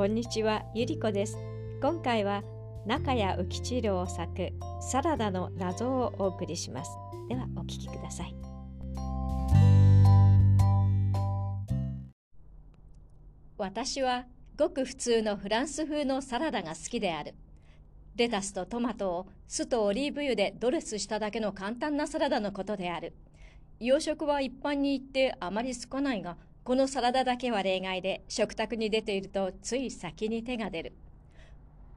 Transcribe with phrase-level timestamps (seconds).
[0.00, 1.36] こんにちは、ゆりこです。
[1.82, 2.42] 今回は
[2.86, 4.48] 中谷浮吉郎作
[4.80, 6.90] サラダの謎をお送りします。
[7.28, 8.34] ではお聞きください。
[13.58, 14.24] 私は
[14.56, 17.34] ごく普通のフランス風のサラダが好きである。
[18.16, 23.12] レタスとトマトを酢とオリーブ油でドレスしただけの簡単なサラダのことである。
[23.78, 26.38] 洋食は一般に言ってあまり少ないが、
[26.70, 30.92] このサラダだけは例外で食卓に出ているとつい先に手が出る。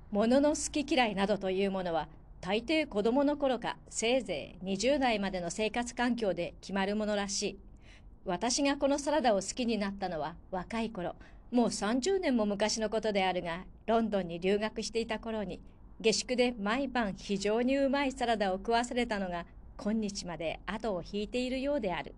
[0.10, 2.08] 物の好き嫌いなどというものは
[2.42, 7.60] 大抵子供の頃かせいぜい20代までの生活環境で決まるものらしい。
[8.26, 11.14] 私がこのサラダを好きになったのは若い頃、
[11.52, 15.62] もう30年も昔のことであるが、ロンドンに留学していた頃に、
[16.02, 19.46] 下宿で毎晩非常にうまいサラダを食わされたのが
[19.78, 22.16] 今日まで後を引いているようである。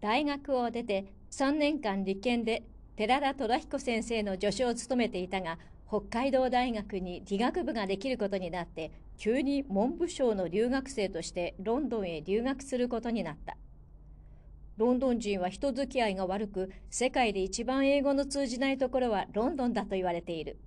[0.00, 2.62] 大学を出て3年間理研で
[2.96, 13.56] 寺田虎彦先生の助手を務めていたが、北海道大学に理学部ができることになって、急に文部省の留学生としてロンドンへ留学することになった。
[14.76, 20.58] ロンドン人は人付き合いが悪く、世界で一番英語の通じないところはロンドンだと言われている。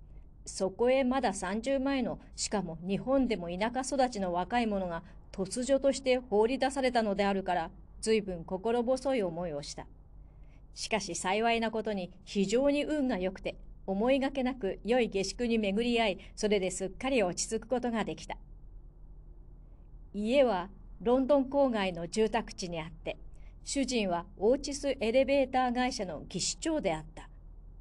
[0.45, 9.87] そこへまだ30前の、しかも日本でも田舎育ちの若い者が突如として放り出されたのであるから、随分心細い思いをした。
[10.73, 13.55] しかし幸いなことに非常に運が良くて、
[13.87, 18.37] 思いがけなく良い下宿に巡り合い、それですっかり落ち着くことができた。
[20.13, 20.69] 家は
[21.01, 23.17] ロンドン郊外の住宅地にあって、
[23.63, 27.29] 主人はオーチスエレベーター会社の技師長であった。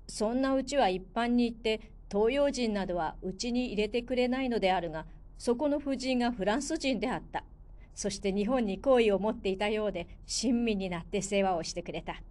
[0.07, 5.07] そんなうちは一般に行って東洋人などはうちに入れてくれないのであるが、
[5.39, 7.45] そこの夫人がフランス人であった。
[7.95, 12.23] そして日本に好意を持っていたようで、親身になって世話をしてくれた。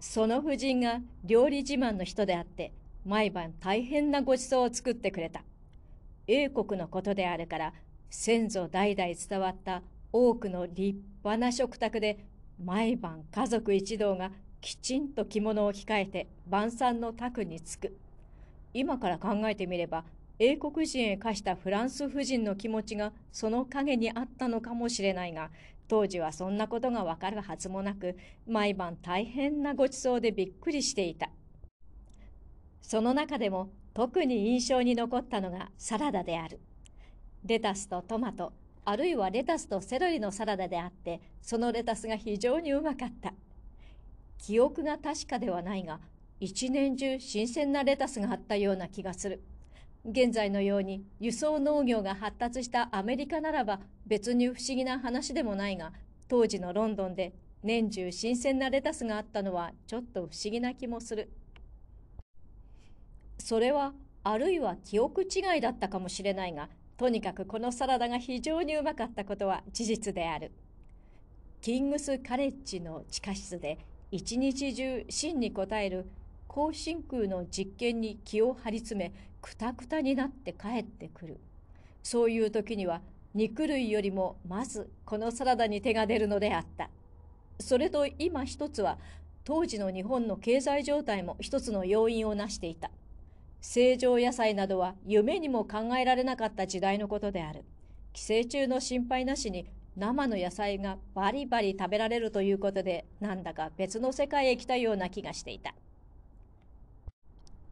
[0.00, 2.72] その夫人が料理自慢の人であって、
[3.06, 5.42] 毎晩大変なごちそうを作ってくれた。
[6.26, 7.72] 英国のことであるから、
[8.10, 12.24] 先祖代々伝わった多くの立派な食卓で
[12.62, 17.96] 毎晩家族一同がきちんと着物を着替えて晩餐の卓に着く。
[18.72, 20.04] 今から考えてみれば、
[20.38, 25.50] 英国人へ課したフランス夫人の気持ちがその陰にあったのかもしれないが、
[25.86, 31.30] 当時はそんなことがわかるはずもなく、毎晩大変なごちそうでびっくりしていた。
[32.80, 36.58] その中でも特に印象に残ったのがサラダである。
[37.44, 38.52] レタスとトマト、
[38.84, 43.34] あるいはレタスとセロリのサラダであって、そのレタスが非常にうまかった。
[44.38, 46.00] 記憶が確かではないが、
[46.40, 49.42] 一年中新鮮なレタスがあったような気がする。
[50.06, 55.92] 現在のように輸送農業が発達したアメリカならば別に不思議な話でもないが、
[56.28, 57.32] 当時のロンドンで
[57.62, 61.30] 年中新鮮なレタスがあったのはちょっと不思議な気もする。
[63.38, 70.52] それはあるいは記憶違いだったかもしれないが、とにかくこのサラダが非常にうまかったことは事実である。
[71.62, 73.78] キングスカレッジの地下室で
[74.10, 76.04] 一日中真に答える
[76.46, 79.12] 高真空の実験に気を張り詰め
[79.44, 81.38] くたくたになって帰ってくる。
[82.02, 83.02] そういう時には
[83.34, 86.88] 肉類よりもまずこのサラダに手が出るのであった。
[87.60, 88.96] それと今一つは
[89.44, 92.90] 当時の日本の経済状態も一つの要因を成していた。
[93.60, 97.64] 成城野菜などは夢にも考えられなかった時代のことである。
[98.14, 105.74] 寄生虫の心配なしに生の野菜がバリバリ食べられるということでなんだか別の世界へ来たような気がしていた。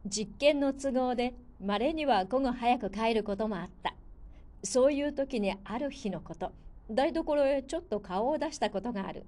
[0.05, 3.95] 実験の都合で稀には午後早く帰ることもあった。
[4.63, 6.51] そういう時にある日のこと、
[6.89, 9.25] 台所へちょっと顔を出したことがある。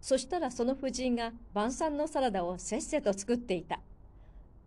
[0.00, 3.80] そしたらその夫人が晩餐のサラダをせっせと作っていた。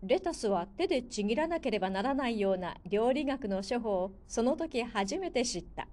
[0.04, 5.88] レタスは手でちぎらなければならないような料理学の処方をその時初めて知った。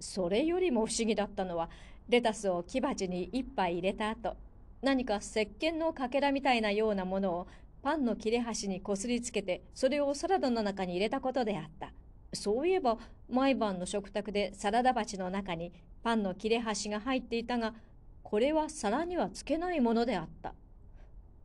[0.00, 1.68] それよりも不思議だったのは、
[2.08, 4.36] レタスを木鉢に一杯入れた後、
[4.82, 7.46] 何か石鹸のかけらみたいなようなものを
[7.82, 11.92] パンの切れ端にこすりつけて、それをサラダの中に入れたことであった。
[12.32, 12.96] そういえば、
[13.28, 17.74] 毎晩の食卓でサラダ鉢の中にパンの切れ端が入っていたが、
[18.22, 20.54] これは皿にはつけないものであった。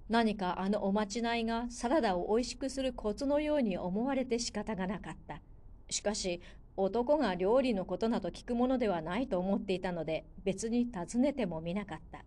[0.10, 5.42] 何かあのおまちないがサラダを美味しくするコツのように思われて仕方がなかった。
[5.90, 6.42] しかし、
[6.78, 12.24] 男が料理のことなど聞くものではないと思っていたので、別に尋ねてもみなかった。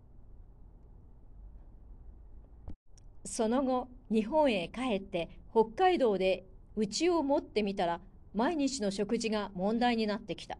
[3.23, 6.45] その後、日本へ帰って北海道で
[6.75, 8.01] 家を持ってみたら、
[8.33, 10.57] 毎日の食事が問題になってきた。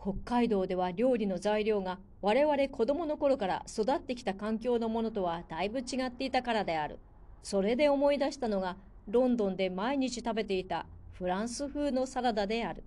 [0.00, 6.98] 北海道では料理の材料が我々子供の頃から育ってきた環境のものとはだいぶ違っていたからである。
[7.42, 8.76] それで思い出したのが
[9.06, 12.84] ロンドンで毎日食べていたフランス風のサラダである。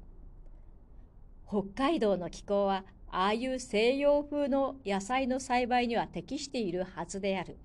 [1.48, 7.57] 北海道の気候はああいう西洋風の野菜の栽培には適しているはずである。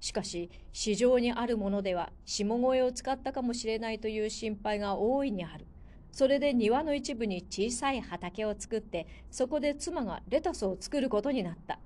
[0.00, 5.66] しかし市場にあるものでは下声を使ったかもしれないという心配が大いにある。
[6.12, 11.78] それで庭の一部に小さい畑を作ってそこで妻がレタスを作ることになった。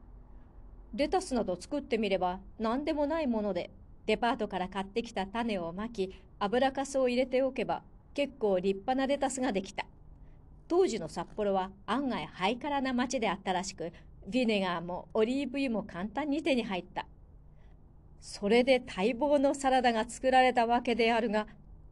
[0.94, 3.70] レタスなど作ってみれば何でもないもので
[4.06, 7.82] デパートから買ってきた種をまき油かすを入れておけば
[8.14, 9.86] 結構立派なレタスができた。
[10.68, 13.92] 当時の札幌は案外ハイカラな町であったらしく
[14.26, 17.06] ビネガーもオリーブ油も簡単に手に入った。
[18.26, 21.46] それで待望のサラダが作られたわけであるが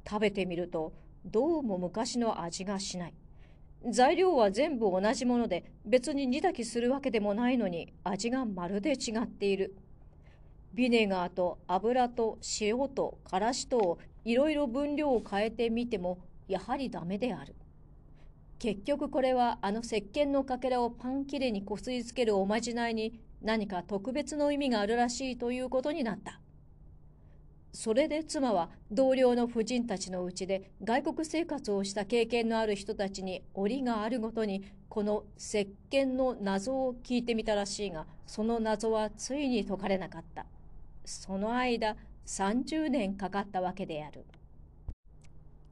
[0.08, 0.94] 食べてみると
[1.26, 3.14] どうも昔の味がしない。
[3.90, 9.76] 材料は全部同じもので別に煮炊きするわけでもないのに味がまるで違っている。
[10.73, 16.19] ビネガーと油と塩とからしとをいろいろ分量を変えてみても
[16.49, 17.55] やはりダメである。
[18.58, 26.41] 結局これはあの石鹸のかけらをパン切れにこすりつけるおまじないに何か特別の意味があるらしいということになった。
[27.73, 40.44] それで妻は同僚の婦人たちのうちで外国生活をした経験のある人たちに折があるごとにこの石鹸の謎を聞いてみたらしいがその謎はついに解かれなかった。
[41.05, 41.97] その間
[42.27, 44.25] 30年かかったわけである。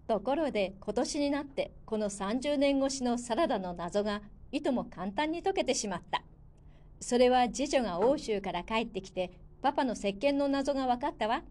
[0.09, 6.25] ところで今年になってこの30年越しのサラダの謎がいとも簡単に解けてしまった。
[7.01, 9.31] それは次女が欧州から帰ってきて
[9.63, 11.43] パパの石鹸の謎が分かったわ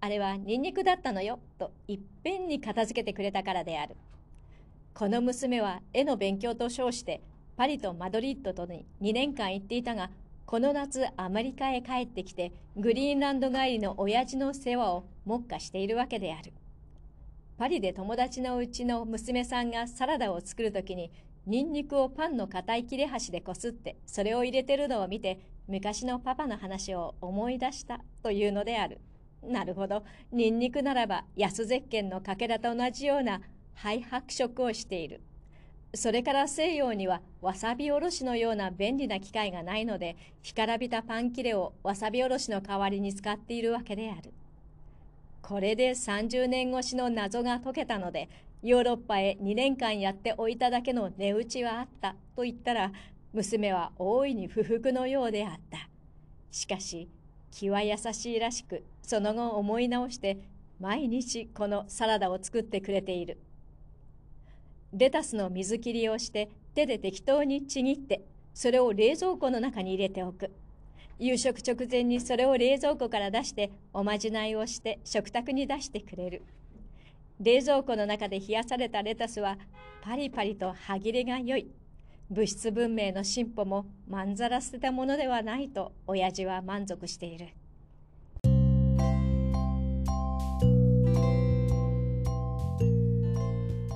[0.00, 3.96] あれはニンニクだったのよ、といっぺんに片付けてくれたからである。
[4.94, 7.22] この娘は絵の勉強と称して、
[7.56, 10.10] パリとマドリッドとに2年間行っていたが、
[10.44, 16.52] この夏アメリカへ帰ってきて、グリーンランド帰りの親父の世話を目下しているわけである。
[17.58, 21.10] パリで友達のうちの娘さんがサラダを作るときに、
[21.46, 25.38] ニンニクをパンの硬い切れ端でこすって、それを入れてるのを見て、
[25.68, 29.00] 昔のパパの話を思い出したというのである。
[29.44, 30.02] なるほど。
[30.32, 33.40] ニンニクならば安絶景のかけらと同じような
[33.74, 35.20] 灰白色をしている。
[35.94, 44.34] それから西洋にはわさびおろしのような便利な機械がないので、干からびたパン切れをわさびおろしの代わりに使っているわけである。
[45.42, 48.28] これで30年越しの謎が解けたので、
[48.66, 52.90] ヨーロッパへ2年間やっておいただけの値打ちはあったと言ったら、
[53.32, 55.88] 娘は大いに不服のようであった。
[56.50, 57.08] しかし、
[57.52, 60.38] 気は優しいらしく、その後思い直して
[60.80, 63.38] 毎日このサラダを作ってくれている。
[64.92, 68.22] レタスの水切りをして手で適当にちぎって
[68.52, 70.50] それを冷蔵庫の中に入れておく。
[71.20, 76.42] 夕食直前にそれを冷蔵庫から出しておまじないをして食卓に出してくれる。
[77.38, 79.58] 冷蔵庫の中で冷やされたレタスは
[80.02, 81.70] パリパリと歯切れが良い。
[82.30, 87.48] 物質文明の進歩もまんざら捨てたものではないと親父は満足している。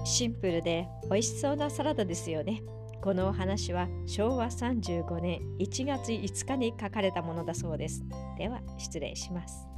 [0.04, 2.62] シンプルで美味しそうなサラダですよね。
[3.00, 8.04] このお話は昭和35年1月5日に書かれたものだそうです。
[8.36, 9.69] では失礼します。